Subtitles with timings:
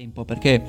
[0.00, 0.62] tempo perché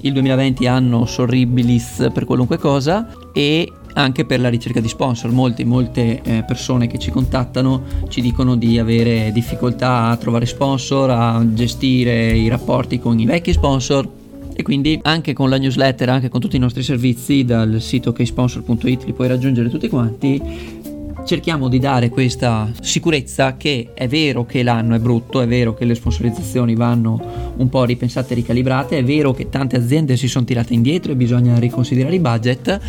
[0.00, 5.30] il 2020 anno sorribilis per qualunque cosa e anche per la ricerca di sponsor.
[5.30, 11.10] Molti, molte eh, persone che ci contattano ci dicono di avere difficoltà a trovare sponsor,
[11.10, 14.08] a gestire i rapporti con i vecchi sponsor
[14.52, 19.04] e quindi anche con la newsletter, anche con tutti i nostri servizi dal sito ksponsor.it
[19.04, 20.80] li puoi raggiungere tutti quanti
[21.24, 25.84] cerchiamo di dare questa sicurezza che è vero che l'anno è brutto, è vero che
[25.84, 30.44] le sponsorizzazioni vanno un po' ripensate e ricalibrate, è vero che tante aziende si sono
[30.44, 32.80] tirate indietro e bisogna riconsiderare i budget,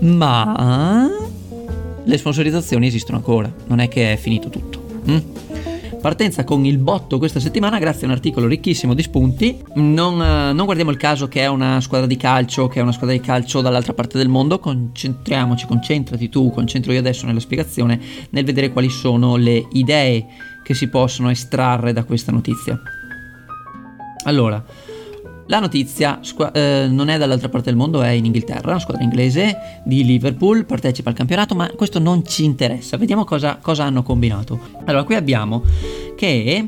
[0.00, 1.08] ma
[2.04, 4.82] le sponsorizzazioni esistono ancora, non è che è finito tutto.
[5.08, 5.73] Mm?
[6.04, 9.58] Partenza con il botto questa settimana grazie a un articolo ricchissimo di spunti.
[9.76, 12.92] Non, eh, non, guardiamo il caso che è una squadra di calcio, che è una
[12.92, 17.98] squadra di calcio dall'altra parte del mondo, concentriamoci, concentrati tu, concentro io adesso nella spiegazione,
[18.28, 20.26] nel vedere quali sono le idee
[20.62, 22.78] che si possono estrarre da questa notizia.
[24.24, 24.62] Allora,
[25.46, 29.02] la notizia squa- eh, non è dall'altra parte del mondo, è in Inghilterra, una squadra
[29.02, 32.96] inglese di Liverpool, partecipa al campionato, ma questo non ci interessa.
[32.96, 34.58] Vediamo cosa, cosa hanno combinato.
[34.84, 35.62] Allora, qui abbiamo
[36.16, 36.64] che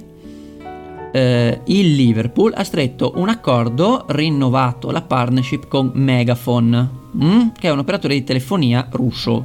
[1.12, 7.70] eh, il Liverpool ha stretto un accordo, rinnovato la partnership con Megafon, mm, che è
[7.70, 9.44] un operatore di telefonia russo.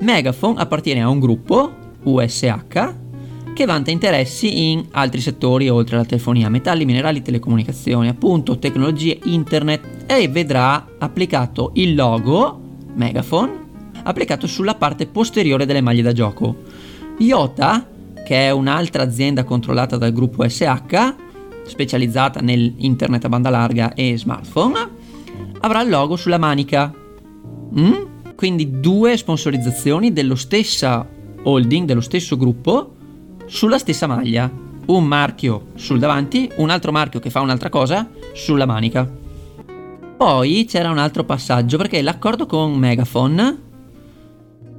[0.00, 3.03] Megafon appartiene a un gruppo, USH,
[3.54, 10.04] che vanta interessi in altri settori oltre alla telefonia, metalli, minerali, telecomunicazioni, appunto tecnologie, internet
[10.06, 12.60] e vedrà applicato il logo
[12.94, 13.62] Megaphone
[14.02, 16.56] applicato sulla parte posteriore delle maglie da gioco.
[17.18, 17.88] Iota,
[18.24, 21.14] che è un'altra azienda controllata dal gruppo SH,
[21.64, 24.88] specializzata nell'internet a banda larga e smartphone,
[25.60, 26.92] avrà il logo sulla manica.
[27.78, 27.92] Mm?
[28.34, 31.06] Quindi due sponsorizzazioni dello stesso
[31.44, 32.93] holding, dello stesso gruppo,
[33.46, 34.50] sulla stessa maglia,
[34.86, 39.08] un marchio sul davanti, un altro marchio che fa un'altra cosa sulla manica.
[40.16, 43.62] Poi c'era un altro passaggio perché l'accordo con Megaphone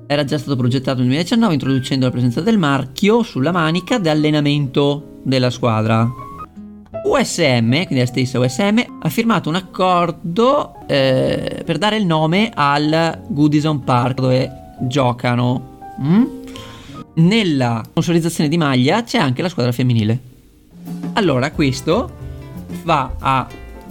[0.08, 5.20] era già stato progettato nel 2019 introducendo la presenza del marchio sulla manica di allenamento
[5.24, 6.08] della squadra.
[7.04, 13.22] USM, quindi la stessa USM, ha firmato un accordo eh, per dare il nome al
[13.28, 14.52] Goodison Park dove
[14.82, 15.74] giocano.
[16.02, 16.24] Mm?
[17.16, 20.20] Nella sponsorizzazione di maglia c'è anche la squadra femminile.
[21.14, 22.12] Allora, questo
[22.84, 23.48] va a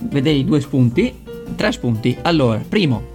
[0.09, 1.13] vedere i due spunti,
[1.57, 2.17] tre spunti.
[2.23, 3.11] Allora, primo,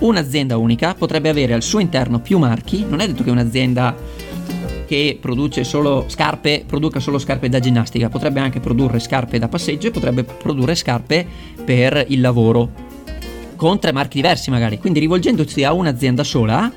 [0.00, 3.94] un'azienda unica potrebbe avere al suo interno più marchi, non è detto che un'azienda
[4.86, 9.86] che produce solo scarpe produca solo scarpe da ginnastica, potrebbe anche produrre scarpe da passeggio
[9.86, 11.26] e potrebbe produrre scarpe
[11.64, 12.90] per il lavoro
[13.56, 14.78] con tre marchi diversi magari.
[14.78, 16.70] Quindi rivolgendosi a un'azienda sola,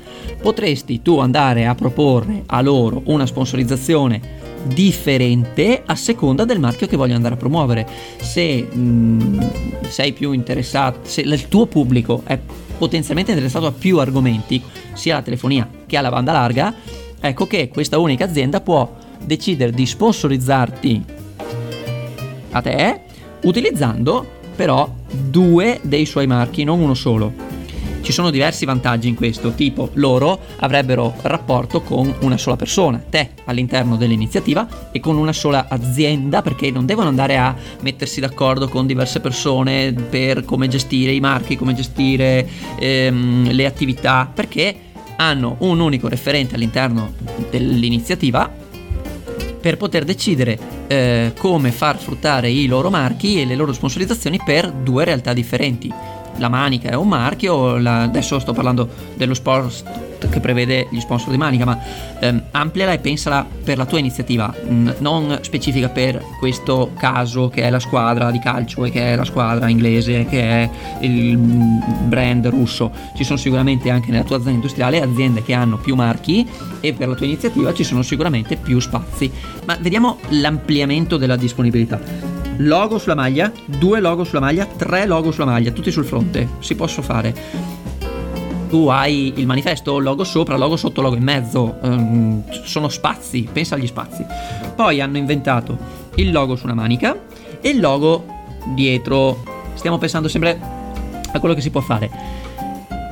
[0.46, 4.20] potresti tu andare a proporre a loro una sponsorizzazione
[4.62, 7.84] differente a seconda del marchio che voglio andare a promuovere.
[8.20, 9.40] Se mh, mm,
[9.88, 12.38] sei più interessato, se il tuo pubblico è
[12.78, 14.62] potenzialmente interessato a più argomenti,
[14.92, 16.72] sia alla telefonia che alla banda larga,
[17.18, 21.04] ecco che questa unica azienda può decidere di sponsorizzarti
[22.52, 23.00] a te
[23.42, 24.24] utilizzando
[24.54, 27.55] però due dei suoi marchi, non uno solo.
[28.06, 33.30] Ci sono diversi vantaggi in questo, tipo loro avrebbero rapporto con una sola persona, te
[33.46, 38.86] all'interno dell'iniziativa e con una sola azienda perché non devono andare a mettersi d'accordo con
[38.86, 44.76] diverse persone per come gestire i marchi, come gestire ehm, le attività, perché
[45.16, 47.12] hanno un unico referente all'interno
[47.50, 48.48] dell'iniziativa
[49.60, 50.56] per poter decidere
[50.86, 55.92] eh, come far fruttare i loro marchi e le loro sponsorizzazioni per due realtà differenti.
[56.38, 61.30] La manica è un marchio, la, adesso sto parlando dello sport che prevede gli sponsor
[61.30, 61.78] di Manica, ma
[62.20, 67.62] ehm, ampliala e pensala per la tua iniziativa, mh, non specifica per questo caso che
[67.62, 70.70] è la squadra di calcio e che è la squadra inglese, che è
[71.00, 72.90] il brand russo.
[73.14, 76.46] Ci sono sicuramente anche nella tua azienda industriale aziende che hanno più marchi
[76.80, 79.30] e per la tua iniziativa ci sono sicuramente più spazi.
[79.64, 85.46] Ma vediamo l'ampliamento della disponibilità logo sulla maglia, due logo sulla maglia, tre logo sulla
[85.46, 86.48] maglia, tutti sul fronte.
[86.60, 87.84] Si possono fare
[88.68, 93.76] tu hai il manifesto, logo sopra, logo sotto, logo in mezzo, um, sono spazi, pensa
[93.76, 94.24] agli spazi.
[94.74, 95.78] Poi hanno inventato
[96.16, 97.16] il logo su una manica
[97.60, 98.24] e il logo
[98.74, 99.42] dietro.
[99.74, 100.58] Stiamo pensando sempre
[101.32, 102.10] a quello che si può fare.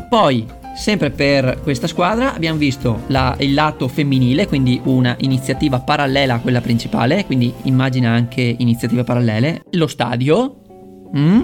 [0.08, 6.34] Poi, sempre per questa squadra, abbiamo visto la, il lato femminile, quindi una iniziativa parallela
[6.34, 9.62] a quella principale, quindi immagina anche iniziative parallele.
[9.70, 10.58] Lo stadio.
[11.16, 11.42] Mm?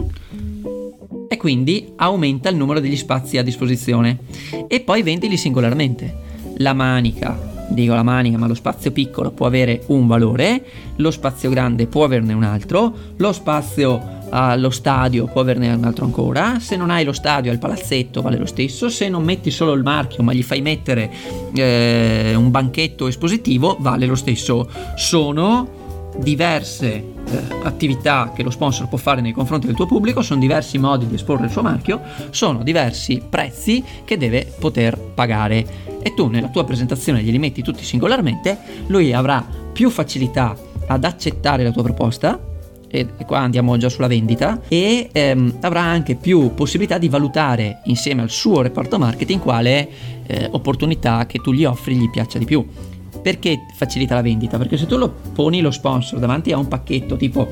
[1.32, 4.18] e quindi aumenta il numero degli spazi a disposizione
[4.66, 6.12] e poi vendili singolarmente.
[6.56, 7.38] La manica,
[7.68, 10.64] dico la manica, ma lo spazio piccolo può avere un valore,
[10.96, 16.04] lo spazio grande può averne un altro, lo spazio allo stadio può averne un altro
[16.04, 19.72] ancora, se non hai lo stadio al palazzetto vale lo stesso, se non metti solo
[19.72, 21.10] il marchio ma gli fai mettere
[21.54, 24.68] eh, un banchetto espositivo vale lo stesso.
[24.96, 25.78] Sono
[26.18, 27.12] diverse eh,
[27.62, 31.14] attività che lo sponsor può fare nei confronti del tuo pubblico, sono diversi modi di
[31.14, 32.00] esporre il suo marchio,
[32.30, 35.88] sono diversi prezzi che deve poter pagare.
[36.02, 40.56] E tu nella tua presentazione glieli metti tutti singolarmente, lui avrà più facilità
[40.86, 42.48] ad accettare la tua proposta
[42.90, 48.22] e qua andiamo già sulla vendita e ehm, avrà anche più possibilità di valutare insieme
[48.22, 49.88] al suo reparto marketing quale
[50.26, 52.66] eh, opportunità che tu gli offri gli piaccia di più
[53.22, 54.56] perché facilita la vendita?
[54.58, 57.48] Perché se tu lo poni lo sponsor davanti a un pacchetto tipo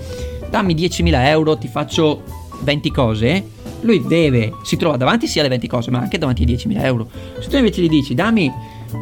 [0.49, 2.23] dammi 10.000 euro, ti faccio
[2.63, 3.45] 20 cose,
[3.83, 7.09] lui deve, si trova davanti sia alle 20 cose, ma anche davanti ai 10.000 euro.
[7.41, 8.51] Se tu invece gli dici dammi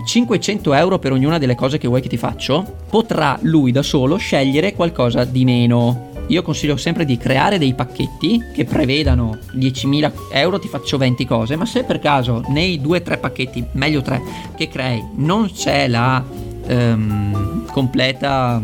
[0.04, 4.16] 500 euro per ognuna delle cose che vuoi che ti faccio, potrà lui da solo
[4.16, 6.05] scegliere qualcosa di meno.
[6.28, 11.54] Io consiglio sempre di creare dei pacchetti che prevedano 10.000 euro, ti faccio 20 cose,
[11.54, 14.22] ma se per caso nei 2-3 pacchetti, meglio 3,
[14.56, 16.24] che crei, non c'è la
[16.66, 18.60] ehm, completa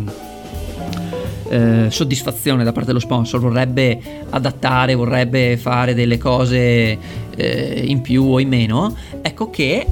[1.48, 6.98] eh, soddisfazione da parte dello sponsor, vorrebbe adattare, vorrebbe fare delle cose
[7.36, 9.86] eh, in più o in meno, ecco che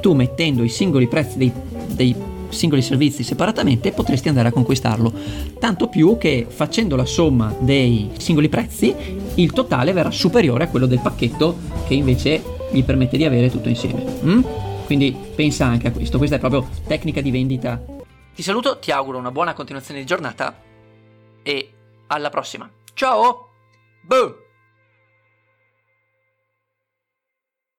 [0.00, 1.52] tu mettendo i singoli prezzi dei,
[1.92, 2.14] dei
[2.48, 5.12] singoli servizi separatamente potresti andare a conquistarlo.
[5.58, 8.94] Tanto più che facendo la somma dei singoli prezzi
[9.34, 11.56] il totale verrà superiore a quello del pacchetto
[11.86, 14.04] che invece gli permette di avere tutto insieme.
[14.24, 14.42] Mm?
[14.86, 17.82] Quindi pensa anche a questo, questa è proprio tecnica di vendita.
[18.34, 20.60] Ti saluto, ti auguro una buona continuazione di giornata
[21.42, 21.70] e
[22.08, 22.68] alla prossima.
[22.92, 23.48] Ciao!
[24.02, 24.43] Boom!